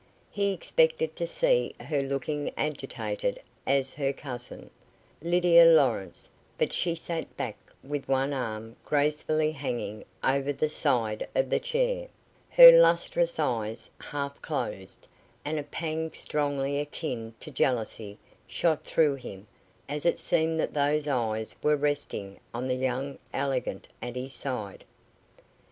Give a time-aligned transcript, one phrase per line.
[0.31, 4.71] He expected to see her looking agitated as her cousin,
[5.21, 6.27] Lydia Lawrence,
[6.57, 12.07] but she sat back with one arm gracefully hanging over the side of the chair,
[12.49, 15.07] her lustrous eyes half closed;
[15.45, 19.45] and a pang strongly akin to jealousy shot through him
[19.87, 24.83] as it seemed that those eyes were resting on the young elegant at his side.